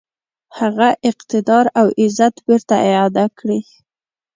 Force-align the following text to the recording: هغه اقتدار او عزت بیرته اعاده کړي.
هغه 0.59 0.89
اقتدار 1.09 1.65
او 1.79 1.87
عزت 1.99 2.35
بیرته 2.47 2.75
اعاده 2.89 3.25
کړي. 3.37 3.59